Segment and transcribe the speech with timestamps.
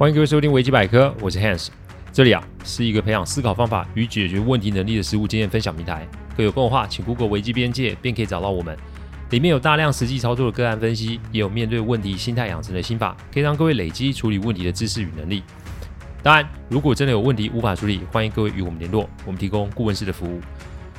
[0.00, 1.68] 欢迎各位收听维基百科，我是 Hans，
[2.10, 6.08] 这里啊是一个培养思考方法与解决问题能力的实务经验分享平台。
[6.34, 8.74] 各有空的话，请 Google 维基边界，便可以找到我们。
[9.28, 15.42] 里面有大量实际操作的个案分析，也有面对问题心态养成的心法，可以让各位累积处理问题的知识与能力。
[16.22, 20.40] 当然，如果真的有问题无法处理，欢迎各位与我们联络，我们提供顾问式的服务。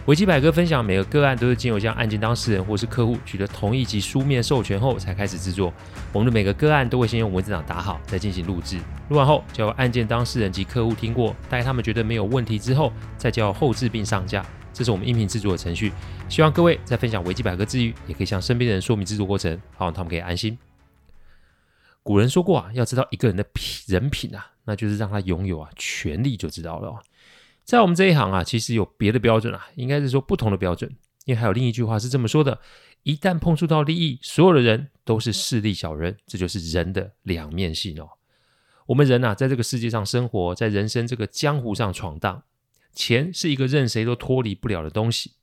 [0.07, 5.71] 维基百科分享每个个案都是经由向案件当事人或是客户取得同意及书面授权后才开始制作。
[6.11, 8.79] 我们的每个个案都会先用文字档打好，再进行录制。
[9.09, 14.43] 录完后交由案件当事人及客户听过，待他们觉得没有问题之后，再交后置并上架。
[14.73, 15.91] 这是我们音频制作的程序。
[16.27, 20.57] 希望各位在分享维基百科之余，也可以向身边的人说明制作过程，好让他们可以安心。
[22.01, 23.45] 古人说过啊，要知道一个人的
[23.85, 26.99] 人品啊，那就是让他拥有啊权力就知道了。
[27.63, 30.89] 在我们这一行啊，其实有别的标准啊，应该是说不同的标准。
[31.25, 32.59] 因为还有另一句话是这么说的：
[33.03, 36.17] 一旦碰触到利益，所有的人都是势利小人。
[36.25, 38.09] 这就是人的两面性哦。
[38.87, 42.43] 我们人呐、啊，在这个世界上生活，在人生这个江湖上闯荡，
[42.93, 45.33] 钱是一个任谁都脱离不了的东西。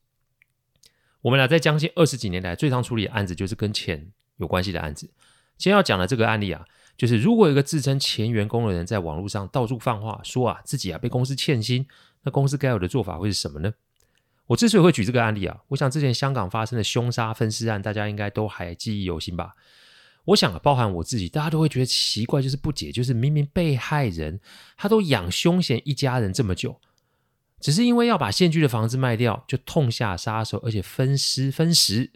[1.23, 5.07] 我们俩在将近二十几年来，最常处理的案子就是跟钱有关系的案子。
[5.57, 6.65] 今天要讲的这个案例啊。
[6.97, 11.87] 就是如果一个自称前员工的人在网络上到处放话，说啊自己啊被公司欠薪，
[12.23, 13.73] 那公司该有的做法会是什么呢？
[14.47, 19.55] 我之所以会举这个案例啊，我想之前香港发生的凶杀分尸案，大家应该都还记忆犹新吧？
[20.25, 24.41] 我想啊，包含我自己，大家都会觉得奇怪，就是不解，就是明明被害人
[24.77, 26.81] 他都养凶嫌一家人这么久，
[27.61, 32.11] 只是因为要把现居的房子卖掉，就痛下杀手，而且分尸分食。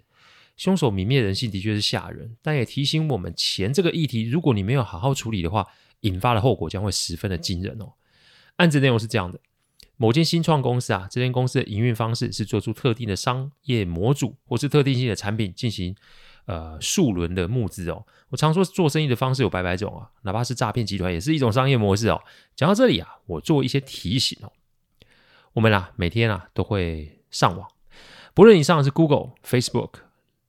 [0.57, 5.67] 凶手泯灭人性的确是吓人，但也提醒我们，钱这个议题，如果你没有好好处理的话，
[6.01, 7.95] 引发的后果将会十分的惊人哦。
[8.57, 9.41] 案子内容是这样的：
[10.03, 15.95] 某间新创公司啊，这间公司的营运方式是做出特定的商业模组或是特定性的产品进行
[16.47, 18.05] 呃数轮的募资哦。
[18.31, 22.21] 我常说做生意的方式有百百种啊，哪怕是诈骗集团也是一种商业模式哦。
[22.57, 24.51] 讲到这里啊，我做一些提醒哦。
[25.53, 27.69] 我们啊每天啊都会上网，
[28.35, 30.01] 不论你上的是 Google、Facebook。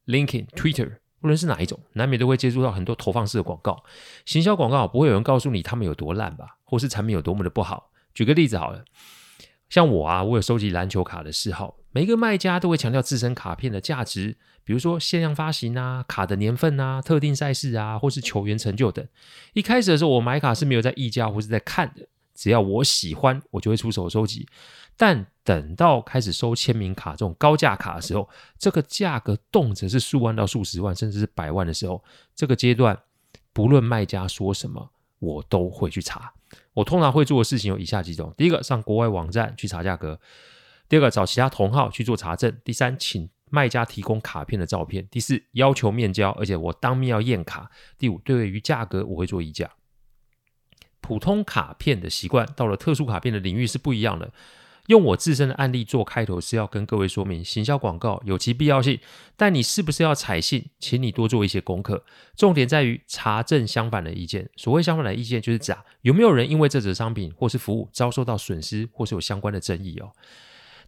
[0.08, 3.84] LinkedIn、Twitter，无论是哪一种，难免都会接触到很多投放式的广告。
[4.26, 7.92] 行销广告不会有人告诉你他们有多烂吧，或是产品有多么的不好。
[8.14, 8.84] 举个例子好了，
[9.74, 11.78] 像我啊，我有收集篮球卡的嗜好。
[11.90, 19.04] 每一个卖家都会强调自身卡片的价值，比如说限量发行啊、卡的年份啊、特定赛事啊，或是球员成就等。
[19.54, 24.48] 一开始的时候，我买卡是没有在议价或是在看的，只要我喜欢，我就会出手收集。
[24.96, 28.30] 但等到开始收签名卡这种高价卡的时候，
[28.60, 32.04] 这个价格动辄是数万到数十万，甚至是百万的时候，
[32.36, 32.96] 这个阶段
[33.52, 34.92] 不论卖家说什么，
[35.24, 36.34] 我都会去查。
[36.74, 40.18] 我通常会做的事情有以下几种：第一个，上国外网站去查价格；
[40.90, 49.72] 第二个，找其他同号去做查证；第三，请卖家提供卡片的照片；第四，要求面交，而且我当面要验卡；第五，对于价格我会做议价。
[51.02, 54.32] 普通卡片的习惯到了特殊卡片的领域是不一样的。
[54.88, 59.00] 用我自身的案例做开头是要跟各位说明，行销广告有其必要性，
[59.38, 62.04] 但你是不是要采信，请你多做一些功课。
[62.36, 64.50] 重点在于查证相反的意见。
[64.58, 70.12] 所谓相反的意见，就是讲有没有人因为这则商品或是服务遭受到损失，或是有相关的争议哦。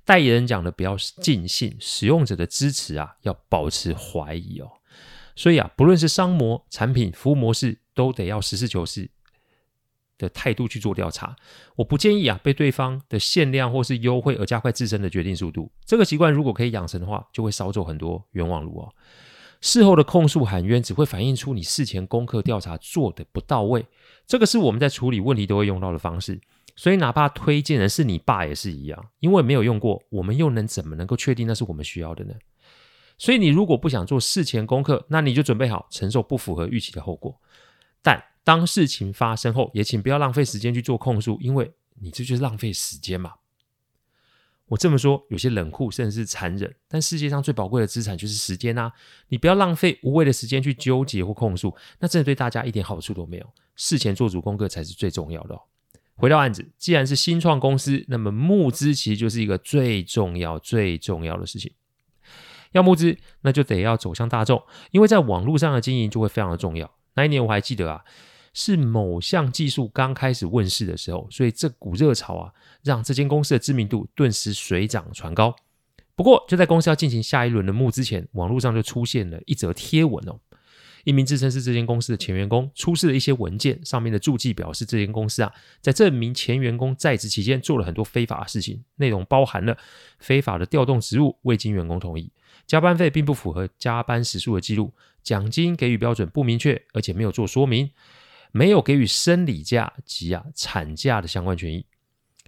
[0.03, 4.69] 代言人讲的不要尽信，使用者的支持啊要保持怀疑哦。
[5.37, 9.09] 所以啊，不论是商模、产品、服务模式，都得要实事求是。
[10.17, 11.35] 的态度去做调查，
[11.75, 15.71] 我不建议啊被对方的限量或是优惠而加快自身的决定速度。
[15.85, 18.93] 这个习惯如果可以养成的话，就会少走很多冤枉路哦。
[19.61, 23.85] 事后的控诉喊冤只会反映出你事前功课调查做得不到位。
[24.27, 26.39] 这个是我们在处理问题都会用到的方式。
[26.75, 32.33] 所以哪怕推荐人是你爸也是一样，因为没有用过，我们又能怎么能够确定那是我们需要的呢？
[33.17, 37.39] 所以你如果不想做事前功课，那你就准备好承受不符合预期的后果。
[38.01, 43.33] 但当事情发生后，也请不要浪费时间去做控诉，因为你这就是浪费时间嘛。
[44.67, 48.91] 我这么说有些冷酷，甚至是残忍，但世界上最宝贵的资产就是时间啊！
[49.29, 53.53] 你不要浪费无谓的时间去纠结或控诉，那真的对大家一点好处都没有。
[53.75, 55.59] 事前做足功课才是最重要的。
[56.15, 61.73] 回到案子，既然是新创公司，那么募资其实就是一个最重要、最重要的事情。
[62.71, 66.91] 要募资，那就得要走向大众，因为在网络上的经营就会非常的重要。
[67.15, 68.03] 那一年我还记得啊。
[68.55, 72.51] 是某项技术刚开始问世的时候，所以这股热潮啊，
[72.83, 75.53] 让这间公司的知名度顿时水涨船高。
[76.15, 80.39] 不过，就在公司要进行下一轮的募资前，网络上就出现了一则贴文哦。
[81.03, 89.77] 一名自称是这间公司的前员工出示了一些文件，上面的注记表示这间公司啊，在这名前员工在职期间做了很多非法的事情，内容包含了
[90.17, 92.31] 非法的调动职务，未经员工同意，
[92.65, 97.91] 加班费并不符合加班时数的记录，奖金给予标准不明确，而且没有做说明。
[98.55, 101.85] 没有给予生理假及啊产假的相关权益，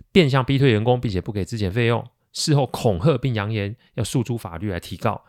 [0.10, 2.02] 变相逼退员工，并且不给资遣费用，
[2.32, 5.26] 事后恐吓并扬言要诉诸法律来提告。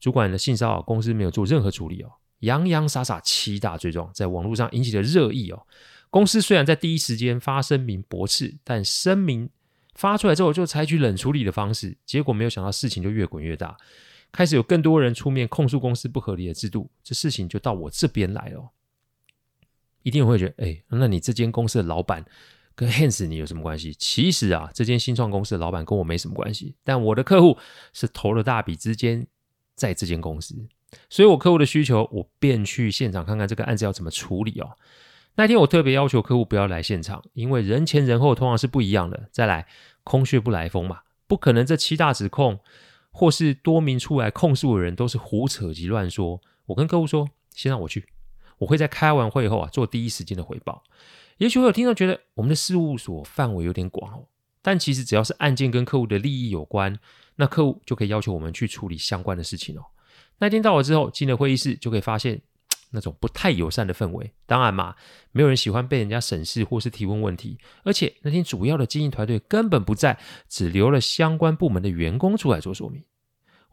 [0.00, 5.64] 主管的性骚扰，公司没有做任何处理哦，洋洋洒洒七大罪状在网络上引起了热议哦。
[6.10, 9.48] 公司虽然在第一时间发声明驳斥，但声明
[9.94, 13.76] 发出来之后就采取冷处理的方式，结果没有想到事情就越滚越大。
[14.32, 18.72] 开始有更多人出面控诉公司不合理的制度，这事情就到我这边来了。
[20.06, 22.24] 一定会觉得，哎，那你这间公司的老板
[22.76, 23.92] 跟 Hans 你有什么关系？
[23.98, 27.58] 其实啊，这间新创公司的老板跟我没什么关系，但我的客户
[27.92, 29.26] 是投了大笔资金
[29.74, 30.54] 在这间公司，
[31.10, 34.78] 所以我客户的需求，我便去现场看看这个案子要怎么处理哦。
[35.34, 39.28] 那天我特别要求客户不要来现场，因为人前人后通常是不一样的。
[39.32, 39.66] 再来，
[40.04, 42.60] 空穴不来风嘛，不可能这七大指控。
[43.18, 46.38] 或是多名出来控诉的人都是胡扯及乱说。
[46.66, 48.04] 我跟客户说，先让我去，
[48.58, 50.82] 我会在开完会后啊做第一时间的回报。
[51.38, 54.26] 也许会有听众觉得我们的事务所范围有点广哦，
[54.62, 56.98] 但其实只要是案件跟客户的利益有关，
[57.36, 59.84] 那客户就可以要求我们去处理相关的事情哦。
[60.38, 62.40] 那天到了之后，进了会议室就可以发现。
[62.90, 64.94] 那种不太友善的氛围，当然嘛，
[65.32, 67.58] 没有人喜欢被人家审视或是提问问题。
[67.82, 70.16] 而且那天主要的经营团队根本不在，
[70.48, 73.02] 只留了相关部门的员工出来做说明。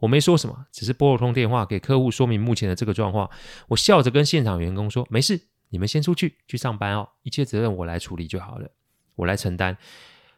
[0.04, 3.30] 我没说什么，只是拨了通电话给客户说明目前的这个状况。
[3.68, 5.40] 我笑着跟现场员工说：“没事，
[5.70, 8.68] 你们先出去去上班哦，一切责任我来处理就好了，
[9.14, 9.78] 我来承担。”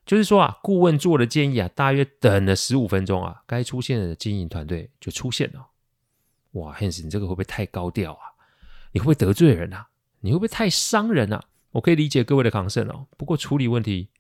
[0.07, 5.67] 就是说啊，顾问做的建议啊，大约等了十五分钟啊，该出现的经营团队就出现了。
[6.53, 8.39] 哇，Hans，你这个会不会太高调啊？
[8.93, 9.89] 你会不会得罪人啊？
[10.21, 11.43] 你会不会太伤人啊？
[11.73, 13.09] 我可以理解各位的抗胜哦。
[13.17, 14.11] 不过处理问题，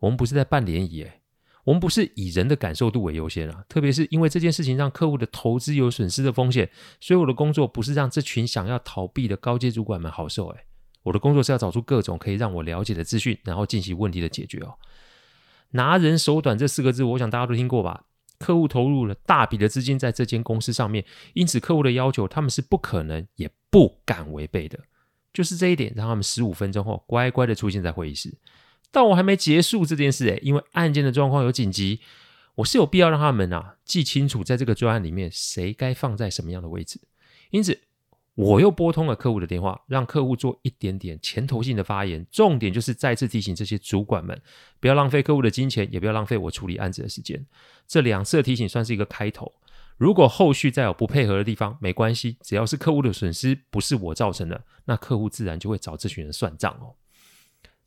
[0.00, 1.22] 我们不是在办联谊诶，
[1.64, 3.64] 我们不是以人的感受度为优先啊。
[3.68, 6.70] 特别是因为这件事情让客户的投资有损失的风险，
[7.00, 10.64] 所以我的工作不是让这群想要逃避的高阶主管们好受诶。
[11.02, 14.74] 我的工作是要找出各种可以让我了解的资讯，然后进行问题的解决哦。
[15.70, 18.04] 拿人手短这四个字，我想大家都听过吧？
[18.38, 24.78] 客户投入了大笔的资金在这间公司上面，因此客户的要求他们是不可能也不敢违背的。
[25.32, 28.32] 就是这一点，让他们十五分钟后乖乖的出现在会议室。
[28.94, 32.00] 但我还没结束这件事诶，因为案件的状况有紧急，
[32.54, 37.00] 我是有必要让他们啊记清楚，在这个专案里面谁该放在什么样的位置。
[37.50, 37.80] 因此。
[38.36, 44.36] 我又拨通了客户的电话，让客户做一点点前头性的发言，重点就是再次提醒这些主管们，
[44.80, 47.46] 不要浪费客户的金钱，也不要浪费我处理案子的时间。
[47.86, 49.52] 这两次的提醒算是一个开头，
[49.96, 56.96] 如果后续再有不配合的地方，没关系，只要是客户的损失不是我造成的，那客户自然就会找这群人算账哦。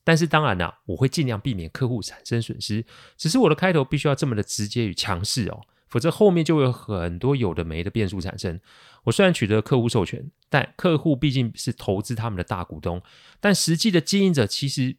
[0.08, 2.86] 但是当然啦，我会尽量避免客户产生损失，
[3.18, 5.60] 只是我的开头必须要这么的直接与强势哦。
[5.90, 8.58] 否则后面就会有很多有的没的变数产生。
[9.04, 13.02] 我虽然取得客户授权，但客户毕竟是投资他们的大股东，
[13.42, 14.96] 但实际的经营者其实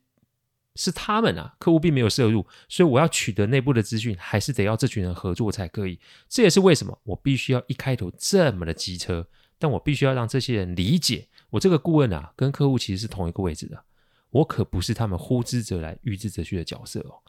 [0.77, 1.55] 是他们啊。
[1.59, 5.99] 客户并没有涉入，所以我要取得内部的资讯，还是得要这群人合作才可以。
[6.29, 9.27] 这也是为什么我必须要一开头这么的机车，
[9.59, 13.83] 但我必须要让这些人理解，我这个顾问啊，跟客户其实是同一个位置的。
[14.31, 17.23] 我可不是他们呼之则来、欲之则去的角色哦。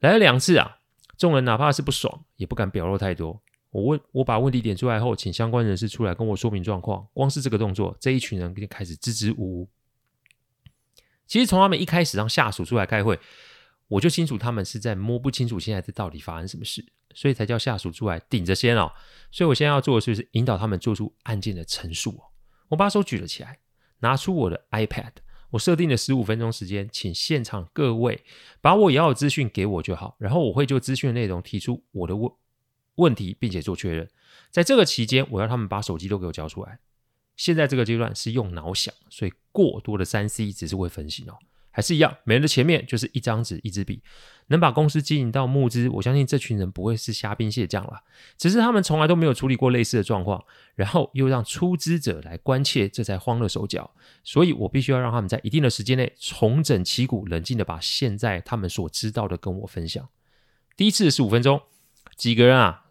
[0.00, 0.78] 来了两次啊。
[1.18, 3.42] 众人哪怕是不爽，也不敢表露太多。
[3.70, 7.08] 我问，我把问题点出来后，请相关人士出来跟我说明状况。
[7.14, 9.68] 光是这个动作，这一群人就开始支支吾吾。
[11.26, 13.18] 其实从他们一开始让下属出来开会，
[13.88, 18.92] 我就清楚他们是在摸不清楚现在这到底发生什么事，所以才叫下属出来顶着先哦。
[19.32, 22.28] 所以我现在要做的就是引导他们做出案件的陈述哦。
[22.68, 23.58] 我把手举了起来，
[24.00, 25.12] 拿出我的 iPad。
[25.56, 28.22] 我设定了十五分钟时间，请现场各位
[28.60, 32.30] 把我要的资讯给我就好，然后我会就资讯的内容提出我的问
[32.96, 34.08] 问题，并且做确认。
[34.50, 36.78] 在这个期间，我要他们把手机都给我交出来。
[37.36, 41.38] 现在这个阶段是用脑想，所以过多的三 C 只是会分心哦。
[41.76, 44.00] 还是一样，每人的前面就是一张纸、一支笔，
[44.46, 48.00] 能把公司经营到募资，我相信这群人不会是虾兵蟹将了。
[48.38, 50.42] 只是他们从来都没有处理过类似的状况，
[50.74, 53.90] 然后又让出资者来关切，这才慌了手脚。
[54.24, 60.08] 所以我必须要让他们在一定的时间内重整旗鼓，冷静的把现在他们所知道的跟我分享。
[60.78, 61.60] 第一次十五分钟，
[62.16, 62.86] 几个人啊，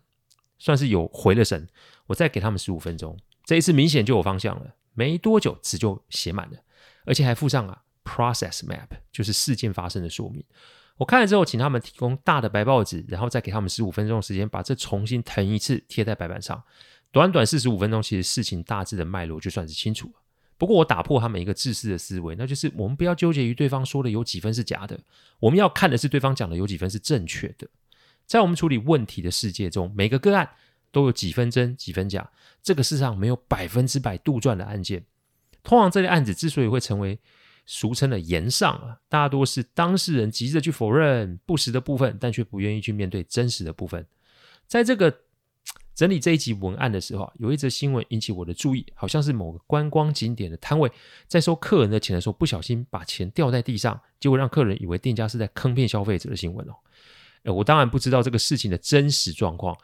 [0.59, 1.67] 算是有回了神。
[2.05, 4.75] 我再给他们十五分钟，这一次明显就有方向了。
[4.93, 6.59] 没多久纸就写满了，
[7.05, 7.81] 而且还附上啊。
[8.05, 10.41] Process map 就是事件发生的说明。
[10.97, 16.63] 我看了之后，请他们提供大的白报纸，然后再给他们十五分钟的时间，把这重新腾一次，贴在白板上。
[17.11, 20.13] 短短四十五分钟，其实事情大致的脉络就算是清楚了。
[20.57, 24.97] 不过我打破他们一个自私的思维，那就是我们不要纠结于对方说的有几分是假的，
[25.39, 27.67] 我们要看的是对方讲的有几分是正确的。
[28.25, 30.49] 在我们处理问题的世界中，每个个案
[30.91, 32.31] 都有几分真几分假，
[32.63, 35.03] 这个世上没有百分之百杜撰的案件。
[35.61, 37.19] 通常这类案子之所以会成为
[37.65, 44.05] 俗称的言上啊，大多是当事人急着去否认不实的部分，但却不愿意去面对真实的部分。
[44.67, 45.15] 在这个
[45.93, 50.91] 整理这一集文案的时候啊，有一则新闻引起我的注意，好像是某个观光景点的摊位
[51.27, 56.73] 在收客人的钱的时候，不小心把钱掉在地上，结果让客人以为店家是在坑骗消费者的新闻哦。
[57.53, 59.77] 我当然不知道这个事情的真实状况，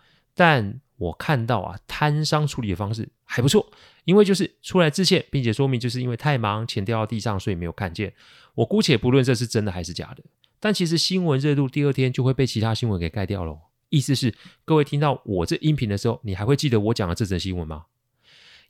[0.44, 3.72] 但我看到啊，摊商处理的方式还不错，
[4.06, 8.12] 因为就是出来致歉，并且说明就是因为太忙，钱掉到地上，所以没有看见。
[8.56, 10.24] 我姑且不论这是真的还是假的，
[10.60, 13.56] 但其实新闻热度第二天就会被其他新闻给盖掉了。
[13.90, 14.34] 意思是，
[14.66, 17.86] 各位听到我这音频的时候，你还会记得我讲的这则新闻吗？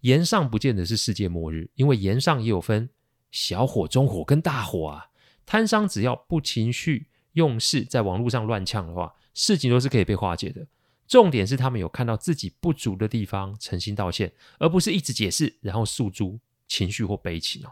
[0.01, 2.89] 炎上不见得是世界末日，因为炎上也有分
[3.31, 5.05] 小火、中火跟大火啊。
[5.45, 10.67] 摊商只要不情绪用事，在网络上乱呛的话，事情都是可以被化解的。
[11.11, 16.39] 重点是他们有看到自己不足的地方，诚心道歉，而不是一直解释，然后诉诸
[16.69, 17.69] 情绪或悲情哦。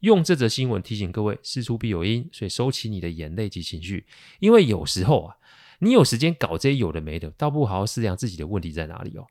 [0.00, 4.06] 用这则新闻提醒各位，事出必有因，所以收起你的眼泪及情绪，
[4.40, 5.36] 因为有时候啊。
[5.80, 9.26] 你有时间搞这些有的没的，倒不如好好思量自己的问题在哪里哦。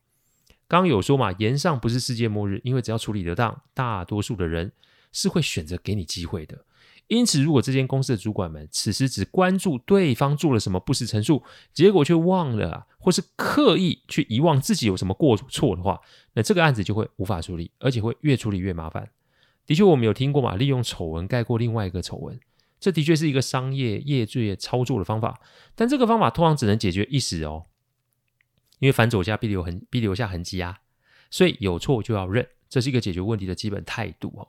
[0.68, 4.72] 刚有说嘛，言上不是世界末日，因为只要处理得当，大多数的人
[5.12, 6.64] 是会选择给你机会的。
[7.08, 11.44] 因此，如果这间公司的主管们此时只关注对方做了什么不实陈述，
[11.74, 16.00] 结果却忘了啊，或是刻意去遗忘自己有什么过错的话，
[16.34, 19.10] 那这个案子就会无法处理，而且会越处理越麻烦。
[19.66, 22.40] 的确，我们有听过嘛，利用丑闻盖过另外一个丑闻。
[22.80, 25.40] 这的确是一个商业业罪操作的方法，
[25.74, 27.68] 但这个方法通常只能解决一时哦，
[28.80, 30.80] 因为反走下必留痕，必留下痕迹啊，
[31.30, 34.48] 所以有错就要认，这是一个解决问题的基本态度哦。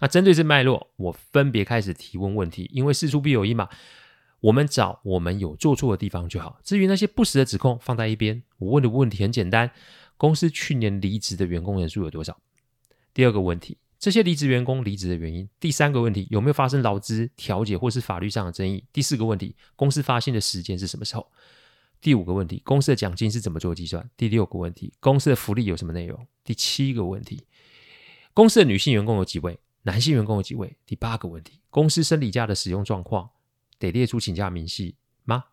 [0.00, 3.68] 那针对这脉络，我分别开始提问问题，因为事出必有因嘛，
[4.40, 6.60] 我们找我们有做错的地方就好。
[6.62, 8.42] 至于那些不实的指控，放在一边。
[8.58, 9.70] 我问的问题很简单：
[10.16, 12.38] 公司去年离职的员工人数有多少？
[13.12, 13.78] 第二个问题。
[13.98, 15.48] 这些离职员工离职的原因。
[15.58, 18.84] 第三个问题，有没有发生劳资调解或是法律上的争议？
[18.92, 21.26] 第四个问题，公司发现的时间是什么时候？
[22.00, 24.08] 第五个问题，公司的奖金是怎么做计算？
[24.16, 26.28] 第六个问题，公司的福利有什么内容？
[26.44, 27.42] 第七个问题，
[28.32, 29.58] 公司的女性员工有几位？
[29.88, 30.76] 男性员工有几位？
[30.84, 33.30] 第八个问题，公司生理假的使用状况
[33.78, 35.44] 得列出请假明细吗？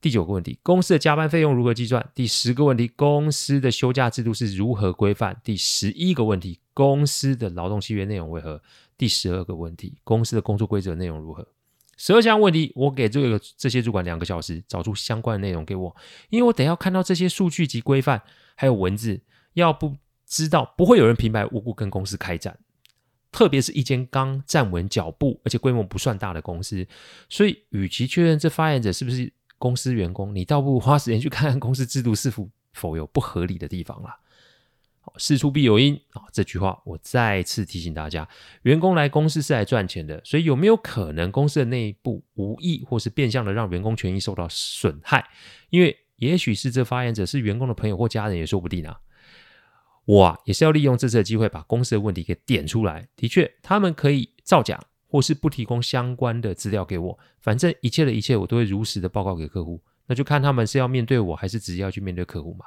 [0.00, 2.08] 第九个问题，公司的加班费用如何计算？
[2.14, 5.36] 第十个问题，公司的休假制度是如何规范？
[5.42, 8.62] 第十一个问题，公司的劳动契约内容为何？
[8.96, 11.48] 第十二个问题，公司的工作规则内容如何？
[11.96, 15.96] 十二项问题，我给这个这些主管两个小时，找出相关的内容给我，
[16.30, 18.22] 因为我得要看到这些数据及规范，
[18.54, 19.20] 还有文字，
[19.54, 19.96] 要不
[20.26, 22.56] 知道不会有人平白无故跟公司开战，
[23.32, 26.86] 特别是一间刚站稳脚步而且规模不算大的公司，
[27.28, 34.18] 所以与其确认这发言者是不是公司员工，你倒不如花时间去看看公司制度是否否有不合理的地方啦。
[35.16, 38.28] 事出必有因啊，这句话我再次提醒大家：
[38.62, 45.26] 员工来公司是来赚钱的，所以有没有可能公司的内部无意或是变相的让员工权益受到损害？
[45.70, 49.00] 因为也许是这发言者是员工的朋友或家人也说不定啊。
[50.04, 53.08] 我啊也是要利用这次的机会把公司的问题给点出来。
[53.16, 54.80] 的确，他们可以造假。
[55.06, 62.64] 或是不提供相关的资料给我，反正一切的一切我都会如实的报告给客户，那就看他们是要面对我，还是直接要去面对客户嘛。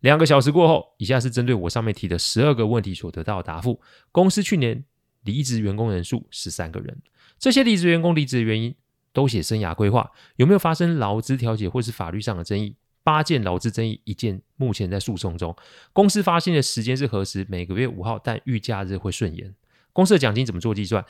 [0.00, 3.80] 两个小时过后，以下是针对我上面提的十二个问题所得到的答复。
[4.12, 4.84] 公司去年
[5.22, 6.94] 离职员工人数十三个人，
[7.38, 8.74] 这些离职员工离职的原因
[9.14, 12.76] 都写生涯规划，有没有发生劳资调解或是法律上的争议？
[13.04, 15.54] 八件劳资争议，一件目前在诉讼中。
[15.92, 17.46] 公司发薪的时间是何时？
[17.48, 19.54] 每个月五号，但遇假日会顺延。
[19.92, 21.04] 公司的奖金怎么做计算？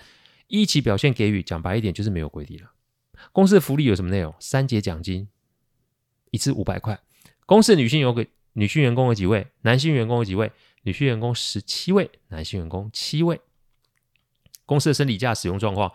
[0.49, 2.73] 一期表现给予，讲白一点就是没有规定了。
[3.33, 4.35] 公司的福利有什么内容？
[4.39, 5.29] 三节奖金，
[6.33, 7.01] 一次五百块。
[7.47, 9.47] 公司的女性有个女性员工有几位？
[9.63, 10.51] 男性员工有几位？
[10.83, 13.41] 女性员工十七位，男性员工七位。
[14.67, 15.93] 公司的生理假使用状况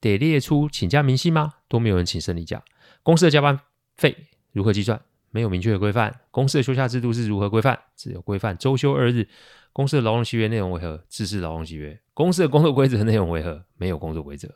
[0.00, 1.54] 得列出请假明细吗？
[1.68, 2.64] 都没有人请生理假。
[3.02, 3.60] 公司的加班
[3.96, 4.16] 费
[4.52, 5.00] 如何计算？
[5.36, 6.18] 没有明确的规范。
[6.30, 7.78] 公司的休假制度是如何规范？
[7.94, 9.28] 只有规范周休二日。
[9.70, 11.04] 公司的劳动契约内容为何？
[11.10, 12.00] 自式劳动契约。
[12.14, 13.62] 公司的工作规则内容为何？
[13.76, 14.48] 没有工作规则。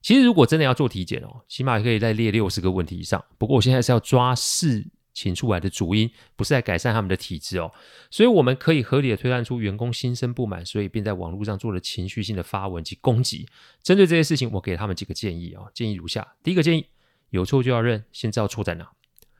[0.00, 3.24] 其实如果真的要做体检哦，起码可以再列六十个问题以上。
[3.36, 7.72] 不过我现在是要抓事情出来的主因，不是来改善他们的体质哦。
[8.08, 13.48] 所以我们可以合理的推断出员工心生不满，所以便在网络上做了情绪性的发文及攻击。
[13.82, 15.68] 针对这些事情，我给他们几个建议哦。
[15.74, 16.86] 建议如下：第一个建议，
[17.30, 18.92] 有错就要认，先知道错在哪。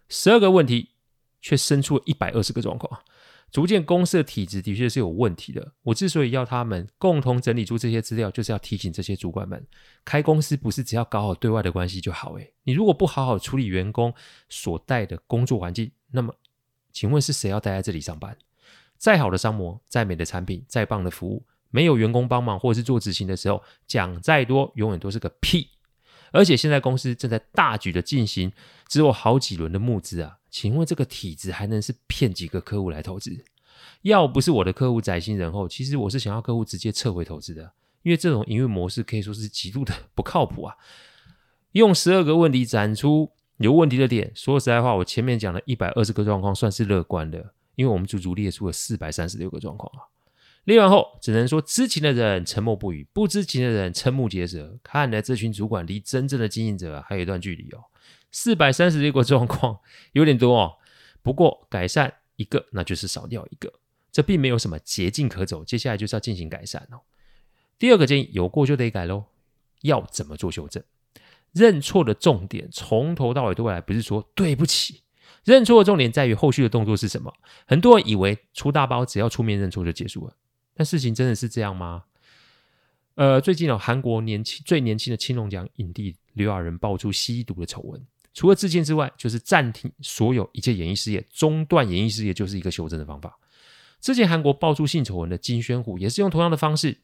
[0.09, 0.91] 十二个问题
[1.41, 3.03] 却生出了一百二十个状况。
[3.53, 5.73] 逐渐公司的体质的确是有问题的。
[5.85, 9.65] 我之所以要他们共同整理出这些资料，就是要提醒这些主管们，
[10.05, 12.35] 开公司不是只要搞好对外的关系就好。
[12.35, 14.13] 诶，你如果不好好处理员工
[14.49, 16.35] 所带的工作环境，那么
[16.93, 18.37] 请问是谁要待在这里上班？
[18.99, 25.69] 再好的商模、再美的产品、再棒的服务，没有员工帮忙或者是做执行的时候，讲再多永远都是个屁。
[26.33, 28.53] 而且现在公司正在大举的进行，
[28.89, 33.45] 只有好几轮的募资啊，请问这个体制还能是骗几个客户来投资？
[34.03, 40.77] 要不是我的客户宅心仁厚，其实我是想要客户直接撤回投资的，因为这种营运模式可以说是极度的不靠谱啊。
[41.73, 50.07] 用十二个问题展出有问题的点，说实在话，我前面讲的一百二十个状况算是乐观的，因为我们足足列出了四百三十六个状况啊。
[50.65, 54.79] 列完后，只能说知情的人沉默不语，不知情的人瞠目结舌。
[54.83, 57.79] 看来这群主管离真正的经营者还有一段距离哦。
[58.31, 59.79] 四百三十一个状况
[60.13, 60.77] 有点多哦，
[61.23, 63.73] 不过改善一个，那就是少掉一个，
[64.13, 65.65] 这并没有什么捷径可走。
[65.65, 67.01] 接下来就是要进行改善哦。
[67.79, 69.25] 第二个建议，有过就得改喽。
[69.83, 70.83] 要怎么做修正？
[71.53, 75.03] 认错的重点从头到尾都来，不是说对不起。
[75.45, 77.33] 认错的重点在于后续的动作是什么？
[77.67, 80.35] 很多人以为出大包，只要出面认错就结束了。
[80.75, 82.05] 但事情真的是这样吗？
[83.15, 88.07] 呃，最近哦，韩国年轻最年轻的青龙奖影帝刘亚仁爆出吸毒的丑闻，
[88.37, 93.39] 除了自尽之外，就是暂停所有一切演艺事业，中断演艺事业就是一个修正的方法。
[93.99, 96.99] 之前韩国爆出性丑闻的金宣虎也是用同样的方式，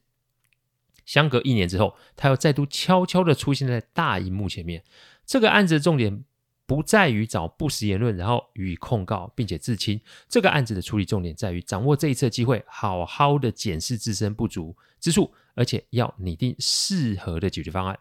[1.07, 4.85] 相隔一年之后，他又再度悄悄的出现在大荧幕前面。
[5.25, 6.25] 这个案子的重点。
[6.65, 10.01] 不在于找不实言论，然后予以控告，并且自清。
[10.27, 17.99] 这个案子的处理重点在于掌握这一次的机会，好好的检视自身不足之处，而且要拟定适合的解决方案。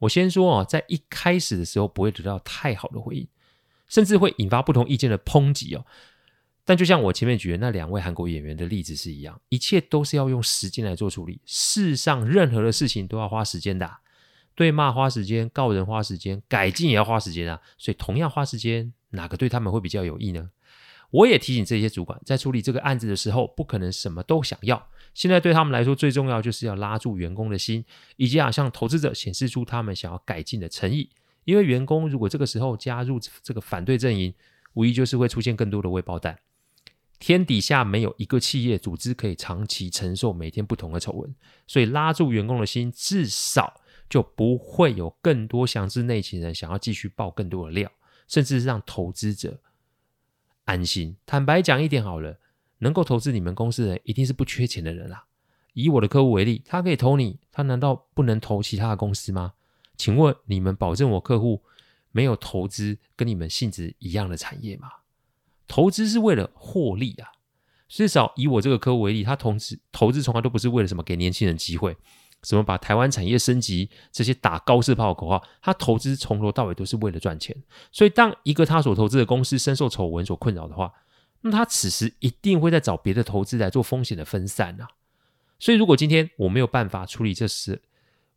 [0.00, 3.28] 我先说哦，在一开始的时候不会得到太好的回应，
[3.86, 5.86] 甚至会引发不同意见的抨击哦。
[6.64, 11.40] 但就像我前面举的那两位韩国演员的例子是一样，一切都是要用时间来做处理。
[11.44, 13.90] 世上任何的事情都要花时间的。
[14.54, 17.60] 对骂花时间，告人花时间，改进也要花时间啊。
[17.78, 20.50] 所以同样花时间，哪个对他们会比较有益呢？
[21.10, 24.89] 我也提醒这些主管，在处理这个案子的时候，不可能什么都想要。
[25.14, 27.84] 现在对他们来说，最重要就是要拉住员工的心，
[28.16, 31.10] 以及啊向投资者显示出他们想要改进的诚意。
[31.44, 34.34] 因为员工如果这个时候加入这个反对阵营，
[34.74, 36.38] 无疑就是会出现更多的未爆弹。
[37.18, 41.34] 天底下没有一个企业组织可以长期承受每天不同的丑闻，
[41.66, 43.80] 所以拉住员工的心，至少。
[44.08, 47.88] 就不会有更多详知内情人想要继续爆更多的料，
[48.26, 49.60] 甚至是让投资者
[50.64, 51.16] 安心。
[51.24, 52.40] 坦白讲一点好了，
[52.80, 55.24] 能够投资你们公司的人，一定是不缺钱的人啦。
[55.72, 59.54] 以我的客户为例，他可以投你，他难道不能投其他的公司吗？
[59.96, 61.62] 请问你们保证我客户
[62.10, 64.88] 没有投资跟你们性质一样的产业吗？
[65.66, 67.32] 投资是为了获利啊。
[67.88, 71.96] 至少以我这个客户为例，他投资投资从来都不是为了什么给年轻人机会。
[72.42, 77.54] 什么把台湾产业升级，这些打高射炮的口号，他投资从头到尾都是为了赚钱。
[77.92, 80.90] 所以，当一个他所投资的公司深受丑闻所困扰的话，
[81.42, 84.88] 那他此时一定会在找别的投资来做风险的分散啊。
[85.58, 87.80] 所以，如果今天我没有办法处理这事，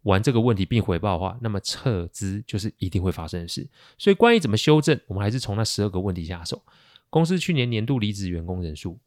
[0.03, 3.67] 完这个问题并回报的话，那么撤资就是一定会发生的事。
[3.97, 6.61] 所以，关于怎么修正，我们还是从那十二个问题下手。
[7.09, 8.99] 公司去年年度离职员工人数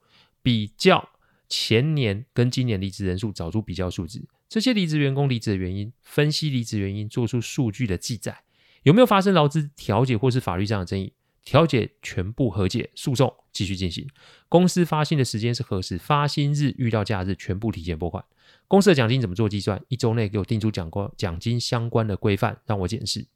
[0.42, 1.11] 比较。
[1.48, 8.42] 前年跟今年离职人数找出比较数字，这些离职员工离职的原因，分析离职原因，做出数据的记载，
[8.82, 11.12] 有没有发生劳资调解或是法律上的争议？
[11.46, 14.06] 调解全部和解，诉讼继续进行。
[14.48, 15.96] 公司发薪的时间是何时？
[15.96, 18.22] 发薪日遇到假日全部提前拨款。
[18.66, 19.80] 公司的奖金怎么做计算？
[19.87, 23.28] 一周内给我定出奖关奖金相关的规范，让我检视。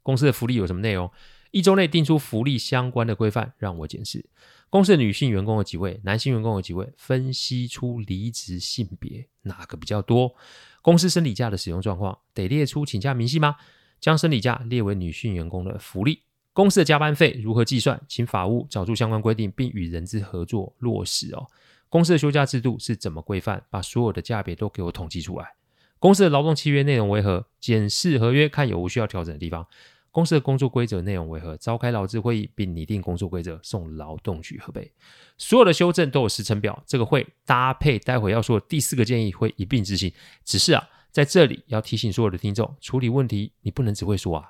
[0.00, 1.10] 公司的福利有什么内容？
[1.50, 4.24] 一周内定出福利相关的规范，让我检视。
[4.70, 6.00] 公司的女性员工有几位？
[6.04, 6.92] 男性员工有几位？
[6.96, 10.36] 分析出离职性别哪个比较多？
[10.80, 13.56] 公司生理假的使用状况得列出请假明细吗？
[14.00, 16.22] 将生理假列为女性员工的福利。
[16.52, 18.00] 公司的加班费如何计算？
[18.06, 21.46] 请法务找出相关规定，并与人资合作落实哦。
[21.88, 23.62] 公司的休假制度是怎么规范？
[23.70, 25.54] 把所有的价别都给我统计出来。
[25.98, 27.46] 公司的劳动契约内容为何？
[27.60, 29.66] 检视合约，看有无需要调整的地方。
[30.10, 31.56] 公司的工作规则内容为何？
[31.56, 34.92] 召开劳资会议并拟定工作规则，送劳动局核备。
[35.38, 40.12] 所有的修正都有时程表，这个会搭配待会要说的第四个建议会一并执行。
[40.44, 44.48] 只是啊，在这里要提醒所有的听众，处理问题你不能只会说啊，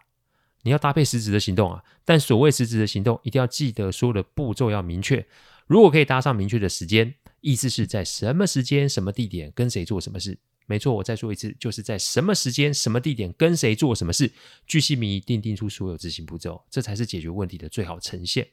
[0.62, 1.83] 你要搭配实质的行动啊。
[2.05, 5.27] 但所谓实质的行动，一定要记得所有的步骤要明确。
[5.66, 10.38] 如果可以搭上明确的时间，意思是在什么时间、什么地点跟谁做什么事。
[10.66, 14.31] 没错，我再说一次，就是在什么时间、什么地点跟谁做什么事，
[14.66, 18.46] 巨细靡遗订定出所有执行步骤，这才是解决问题的最好呈现。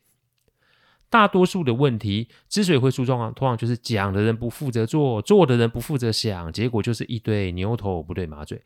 [1.09, 8.61] 大多数的问题之所以会出状况，通常就是讲的人不负责做，做的人不负责想，结果就是一堆牛头不对马嘴。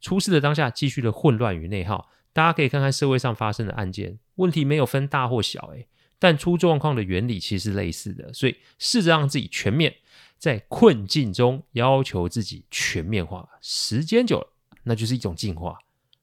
[0.00, 2.08] 出事的当下，继续的混乱与内耗。
[2.34, 9.94] 大家可以看看社会上发生的案件，问题没有分大或小，诶但出状况的原理其实是类似的，所以试着让自己全面，
[10.36, 14.48] 在困境中要求自己全面化，时间久了，
[14.82, 15.78] 那就是一种进化。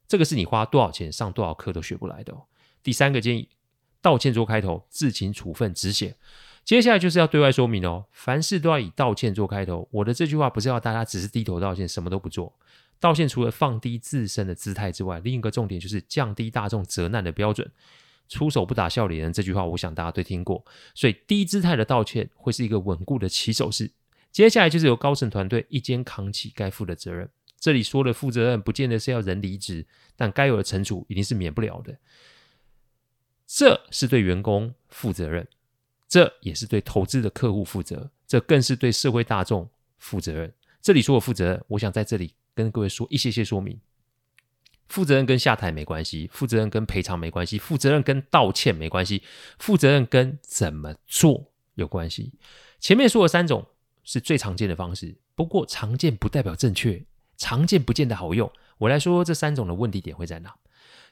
[0.08, 2.44] 这个是你花多少钱上多少课都学不来的哦。
[2.84, 3.48] 第三个建议，
[4.02, 6.18] 道歉做开头，自请处分止血。
[6.66, 9.88] 接下来就是要对外说明哦，凡事都要以道歉做开头。
[9.92, 12.54] 我的这句话不是要大家只是低头道歉，什么都不做。
[13.02, 17.70] 道歉除了放低自身的姿态之外，另一个重点就是降低大众责难的标准。
[18.30, 20.64] 出手不打笑脸人这句话，我想大家都听过。
[20.96, 23.92] 所以低姿态的道歉会是一个稳固的起手式。
[24.32, 27.30] 接下来就是由高层团队一肩扛起该负的责任。
[27.60, 29.86] 这里说的负责任，不见得是要人离职，
[30.16, 31.98] 但该有的惩处一定是免不了的。
[33.46, 35.46] 这是对员工负责任，
[36.08, 40.54] 这也是对投资的客户负责，这更是对社会大众负责任。
[40.82, 43.80] 这里说的负责任，我想在这里跟各位说一些些说明。
[44.88, 49.24] 负责任跟下台没关系，负责任跟赔偿没关系，负责任跟道歉没关系，
[49.58, 52.34] 负责任跟怎么做有关系。
[52.80, 53.66] 前面说的三种
[54.04, 57.06] 是最常见的方式，不过常见不代表正确，
[57.38, 58.52] 常见不见得好用。
[58.80, 60.54] 我来说说这三种的问题点会在哪。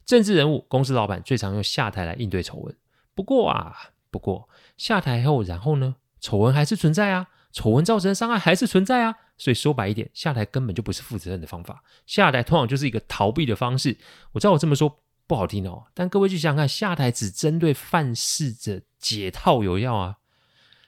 [0.05, 2.75] 政治人物、公司老板最常用下台来应对丑闻。
[3.15, 7.27] 不过啊，不过下台后，然后呢，丑闻还是存在啊。
[7.51, 13.97] 丑闻造成的伤害还是存在啊，所以说白一点，下台根本就不是负责任的方法，下台通常就是一个逃避的方式。
[14.34, 20.17] 我知道我这么说不好听哦，但各位去想想看，下台只针对犯事者解套有效啊，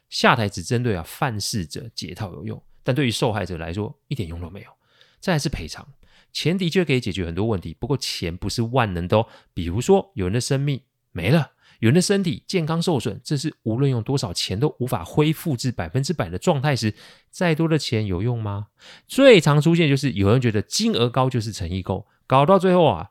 [0.10, 4.72] 下台只针对啊犯事者解套有用，但对于受害者来说一点用都没有。
[5.20, 5.88] 再来是赔偿，
[6.34, 11.52] 钱的确可以解决很多问题，不过钱不是万能的哦，比如说有人的生命没了。
[11.82, 16.94] 有人的身体健康受损，这是无论用多少钱都无法恢复至百分之百的状态时，
[17.32, 18.68] 再多的钱有用吗？
[19.08, 23.10] 最常出现就是有人觉得金额高就是诚意够，搞到最后啊，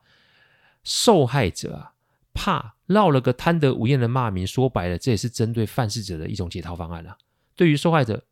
[0.84, 1.94] 受害者啊
[2.32, 7.18] 怕落了个贪得无厌的骂名，说白了，这也是针对犯事者的一种解套方案啊。
[7.56, 8.24] 对于受害者，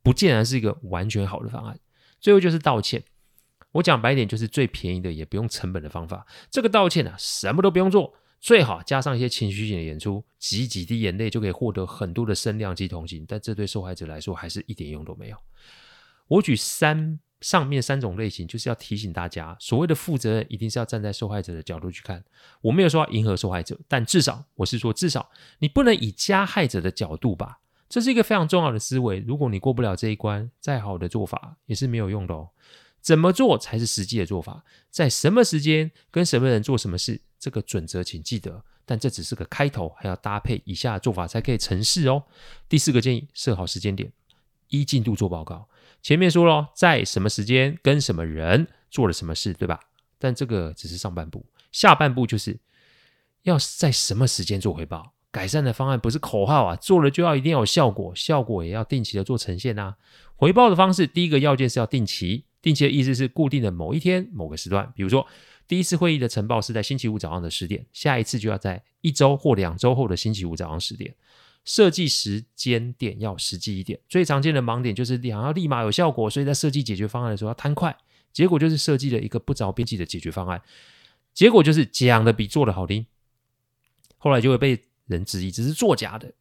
[0.00, 1.76] 不见然是一个完全好的方案。
[2.20, 3.02] 最后就是道歉，
[3.72, 6.24] 我讲白点，就是最便宜的也不用成本的方法。
[6.52, 8.14] 这个道歉啊，什么都不用做。
[8.40, 15.36] 最好加上一些情绪性的演出，挤几滴眼泪就可以获得很多的声量及同情，但这对受害者来说还是一点用都没有。
[16.28, 22.24] 我举三上面三种类型，就是要提醒大家，所谓的负责任一定是要站在受害者的角度去看。
[22.60, 29.18] 我没有说要迎合受害者，但至少我是说，至少你不能以加害者的角度吧，这是一个非常重要的思维。
[29.26, 32.50] 如果你过不了这一关，再好的做法也是没有用的哦。
[33.00, 34.64] 怎么做才是实际的做法？
[34.90, 37.22] 在什么时间跟什么人做什么事？
[37.38, 42.24] 这个准则请记得，但这只是个开头，还要搭配以下做法才可以成事哦。
[42.68, 44.12] 第四个建议，设好时间点，
[44.68, 45.68] 依进度做报告。
[46.02, 49.78] 前面说了，在什么时间跟什么人做了什么事，对吧？
[50.18, 52.58] 但这个只是上半部，下半部就是
[53.42, 55.12] 要在什么时间做回报。
[55.30, 59.96] 改善的方案不是口号啊，做了就要一定要有效果，效果也要定期的做呈现啊。
[60.34, 65.24] 回报的方式，第一个要件是要定期，定期的意思是固定的某一天某个时段，比如说。
[65.68, 71.14] 第一次会议的晨报是在星期五早上的十点，下一次就要在一周或两周后的星期五早上十点。
[71.64, 74.00] 设计时间点要实际一点。
[74.08, 77.94] 最常见的盲点就是想要立马有效果，所以在设计解决方案的时候要贪快，
[78.32, 80.62] 结果就是设计了一个不着边际的解决方案，
[81.34, 83.04] 结果就是讲的比做的好听，
[84.16, 86.32] 后来就会被人质疑只是作假的。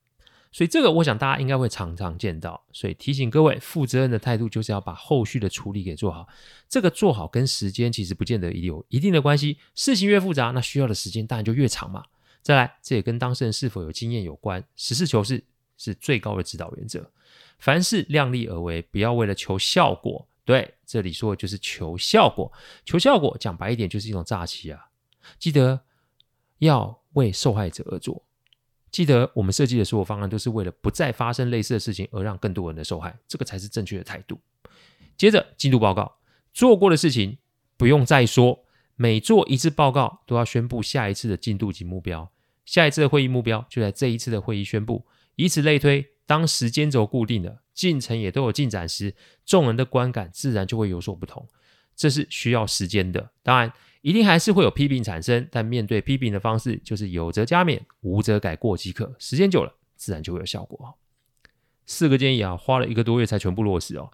[0.57, 6.27] 所以这个我想大家应该会常常见到，所以提醒各位，负责任的态度就是要把后续的处理给做好。
[6.67, 12.05] 这个做好跟时间其实不见得有一定的关系，事情越复杂，那需要的时间当然就越长嘛。
[12.41, 15.43] 再来，这也跟当事人是否有经验有关，实事求是
[15.77, 17.07] 是最高的指导原则。
[17.59, 20.27] 凡事量力而为，不要为了求效果。
[20.43, 22.51] 对，这里说的就是求效果，
[22.83, 24.87] 求效果讲白一点就是一种诈欺啊。
[25.37, 25.79] 记得
[26.57, 28.23] 要为受害者而做。
[28.91, 34.39] 记得我们设计的所有方案都是为了不再发生类似的事情，而让更多人的受害，这个才是正确的态度。
[35.17, 36.17] 接着进度报告，
[36.53, 37.37] 做过的事情
[37.75, 42.31] 不用再说，每做一次报告都要宣布下一次的进度及目标，
[42.65, 46.13] 下一次的会议目标就在这一次的会议宣布，以此类推。
[46.25, 51.47] 当时间轴固定了，进程也都有进展时，众人的观感自然就会有所不同，
[51.97, 53.31] 这是需要时间的。
[53.43, 53.73] 当然。
[54.03, 59.13] 一定还是会有批评产生，但面对批评的方式就是有则加勉，无则改过即可。
[59.19, 60.95] 时间久了，自然就会有效果。
[61.85, 64.09] 四个建议啊，花了一个多月才全部落实哦。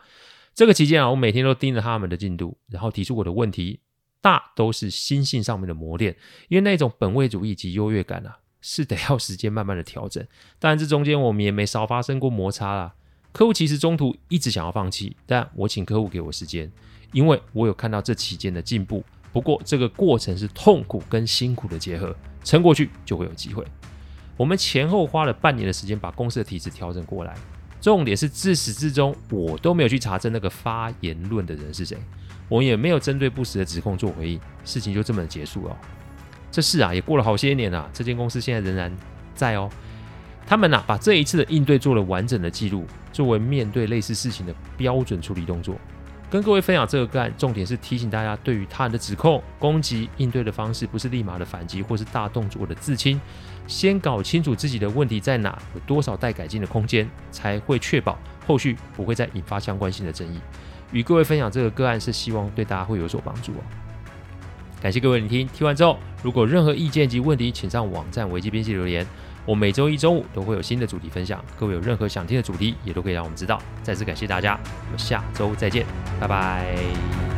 [0.55, 3.81] 这个期间啊，我每天都盯着他们的进度，然后提出我的问题，
[4.19, 6.15] 大都是心性上面的磨练。
[6.47, 10.25] 因为那种本位主义及优越感啊，是得要时间慢慢的调整。
[10.57, 12.95] 当然，这中间我们也没少发生过摩擦啦。
[13.31, 16.71] 客户其实中途一直想要放弃，但我请客户给我时间，
[17.13, 19.01] 因为我有看到这期间的进步。
[19.31, 23.65] 不过，这个过程是痛苦跟辛苦的结合，撑过去就会有机会。
[24.35, 27.33] 我们前后花了半年的时间把公司的体制调整过来。
[27.81, 31.97] 重点是自始至终我都没有去查证那个发言论的人是谁，
[32.47, 35.77] 我也没有针对不实的指控做回应，事情就这么结束了。
[36.49, 38.95] 这事啊也过了好些年了，这间公司现在仍然
[39.35, 39.69] 在哦。
[40.45, 45.75] 他们呐、啊、把这一次的应对做了完整的记录，作为面对类似事情的标准处理动作。
[46.33, 53.21] 跟各位分享这个个案，重点是提醒大家，对于他人的指控、攻击应对的方式，不是立马的反击或是大动作的自清，
[53.67, 58.17] 先搞清楚自己的问题在哪，有多少待改进的空间，才会确保
[58.47, 60.39] 后续不会再引发相关性的争议。
[60.91, 63.61] 与各位分享这个个案，是希望对大家会有所帮助哦。
[64.81, 69.05] 感谢各位聆听，听完之后，如果任何意见及问题，请上网站维基编辑留言。
[69.45, 73.61] 我每周一、周五都会有新的主题分享，各位有任何想听的主题，也都可以让我们知道。
[73.81, 75.85] 再次感谢大家，我们下周再见，
[76.19, 77.32] 拜拜。